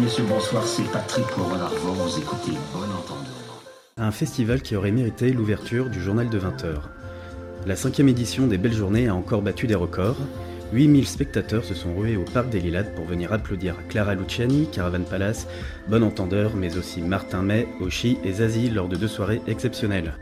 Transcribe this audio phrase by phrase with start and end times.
[0.00, 3.62] messieurs, bonsoir, c'est Patrick Renardvon, vous écoutez Bon Entendeur.
[3.96, 6.74] Un festival qui aurait mérité l'ouverture du journal de 20h.
[7.66, 10.16] La cinquième édition des Belles Journées a encore battu des records.
[10.72, 15.02] 8000 spectateurs se sont rués au Parc des Lilas pour venir applaudir Clara Luciani, Caravan
[15.02, 15.46] Palace,
[15.88, 20.14] Bon Entendeur, mais aussi Martin May, Oshi et Zazie lors de deux soirées exceptionnelles.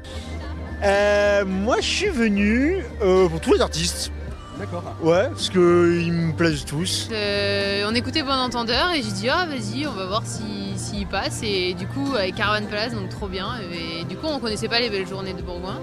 [0.85, 4.13] Euh, moi, je suis venu euh, pour tous les artistes.
[4.59, 4.83] D'accord.
[5.03, 7.09] Ouais, parce qu'ils me plaisent tous.
[7.13, 10.97] Euh, on écoutait Bon Entendeur et j'ai dit ah vas-y on va voir s'il si,
[10.97, 11.43] s'il passe.
[11.43, 13.49] Et du coup avec Caravan Palace donc trop bien.
[13.73, 15.81] Et du coup on connaissait pas les belles journées de Bourgoin.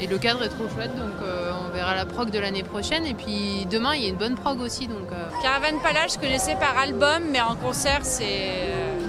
[0.00, 3.04] Et le cadre est trop chouette donc euh, on verra la prog de l'année prochaine.
[3.04, 6.18] Et puis demain il y a une bonne prog aussi donc euh, Caravan Palace, je
[6.18, 9.01] connaissais par album, mais en concert, c'est euh,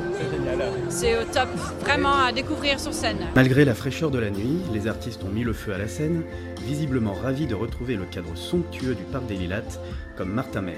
[0.89, 1.49] c'est au top.
[1.81, 3.17] Vraiment à découvrir sur scène.
[3.35, 6.23] Malgré la fraîcheur de la nuit, les artistes ont mis le feu à la scène,
[6.61, 9.79] visiblement ravis de retrouver le cadre somptueux du Parc des Lilates,
[10.17, 10.77] comme Martin May.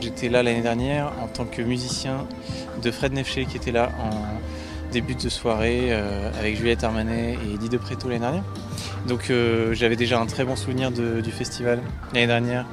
[0.00, 2.26] J'étais là l'année dernière en tant que musicien
[2.82, 7.54] de Fred Nefché qui était là en début de soirée euh, avec Juliette Armanet et
[7.54, 8.44] Eddie De Preto l'année dernière.
[9.08, 11.80] Donc euh, j'avais déjà un très bon souvenir de- du festival
[12.14, 12.64] l'année dernière.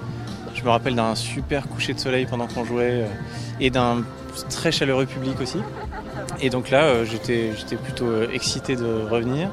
[0.54, 3.08] Je me rappelle d'un super coucher de soleil pendant qu'on jouait euh,
[3.60, 4.04] et d'un
[4.50, 5.58] très chaleureux public aussi.
[6.46, 9.50] Et donc là, euh, j'étais plutôt euh, excité de revenir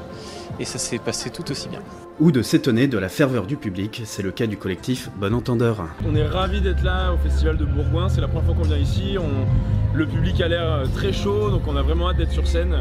[0.59, 1.79] et ça s'est passé tout aussi bien.
[2.19, 5.87] Ou de s'étonner de la ferveur du public, c'est le cas du collectif Bon Entendeur.
[6.07, 8.09] On est ravis d'être là au festival de Bourgoin.
[8.09, 9.17] C'est la première fois qu'on vient ici.
[9.19, 12.45] On- Le public a l'air euh, très chaud, donc on a vraiment hâte d'être sur
[12.47, 12.75] scène.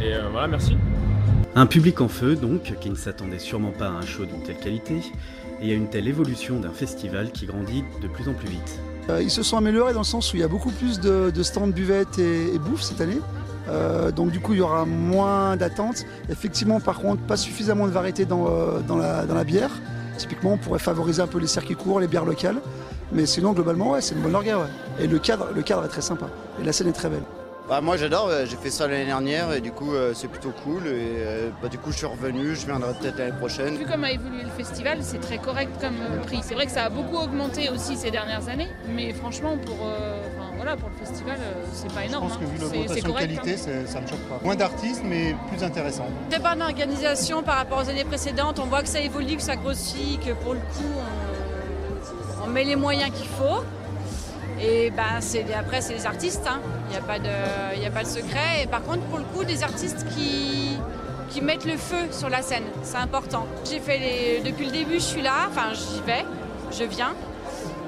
[0.00, 0.76] Et euh, voilà, merci.
[1.56, 4.58] Un public en feu donc, qui ne s'attendait sûrement pas à un show d'une telle
[4.58, 5.00] qualité,
[5.60, 8.80] et à une telle évolution d'un festival qui grandit de plus en plus vite.
[9.10, 11.42] Euh, ils se sont améliorés dans le sens où il y a beaucoup plus de,
[11.42, 13.18] stands buvettes et, et bouffe cette année.
[13.68, 16.04] Euh, donc du coup il y aura moins d'attentes.
[16.30, 19.70] Effectivement par contre pas suffisamment de variété dans, euh, dans, la, bière.
[20.18, 22.60] Typiquement on pourrait favoriser un peu les circuits courts, les bières locales.
[23.12, 24.64] Mais sinon globalement c'est une bonne orga ouais.
[25.00, 26.26] Et le cadre, le cadre est très sympa.
[26.60, 27.24] Et la scène est très belle.
[27.68, 30.50] Bah, moi j'adore, euh, j'ai fait ça l'année dernière et du coup euh, c'est plutôt
[30.64, 30.86] cool.
[30.88, 33.76] Et euh, bah, du coup je suis revenu, je viendrai peut-être l'année prochaine.
[33.76, 35.94] Vu comment a évolué le festival, c'est très correct comme
[36.26, 36.40] prix.
[36.42, 40.20] C'est vrai que ça a beaucoup augmenté aussi ces dernières années, mais franchement pour, euh,
[40.36, 41.38] enfin, voilà, pour le festival,
[41.72, 42.28] c'est pas Je énorme.
[42.28, 42.46] pense que hein.
[42.52, 43.82] vu c'est l'augmentation de correct, qualité, hein.
[43.86, 44.40] ça me choque pas.
[44.42, 46.08] Moins d'artistes, mais plus intéressant.
[46.30, 48.58] Très bonne organisation par rapport aux années précédentes.
[48.58, 50.92] On voit que ça évolue, que ça grossit, que pour le coup,
[52.42, 53.62] on, on met les moyens qu'il faut.
[54.60, 55.20] Et ben,
[55.58, 56.46] après, c'est les artistes.
[56.46, 56.60] hein.
[56.88, 58.62] Il n'y a, pas de- a pas de secret.
[58.64, 60.76] Et par contre, pour le coup, des artistes qui,
[61.30, 62.64] qui mettent le feu sur la scène.
[62.82, 63.46] C'est important.
[63.68, 65.48] J'ai fait les, depuis le début, je suis là.
[65.48, 66.24] Enfin, j'y vais.
[66.70, 67.14] Je viens.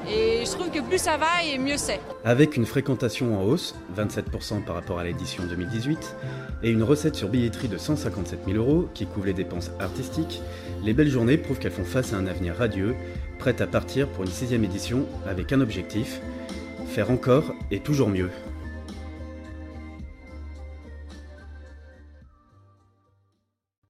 [0.07, 1.99] Et je trouve que plus ça va et mieux c'est.
[2.27, 6.15] Avec une fréquentation en hausse, 27% par rapport à l'édition 2018,
[6.63, 10.43] et une recette sur billetterie de 157 000 euros qui couvre les dépenses artistiques,
[10.83, 12.95] les belles journées prouvent qu'elles font face à un avenir radieux,
[13.39, 16.21] prêtes à partir pour une sixième édition avec un objectif,
[16.94, 18.31] faire encore et toujours mieux.